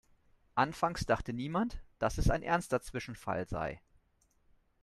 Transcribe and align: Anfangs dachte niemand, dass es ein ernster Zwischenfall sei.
Anfangs 0.55 1.05
dachte 1.05 1.31
niemand, 1.31 1.79
dass 1.99 2.17
es 2.17 2.31
ein 2.31 2.41
ernster 2.41 2.81
Zwischenfall 2.81 3.47
sei. 3.47 3.79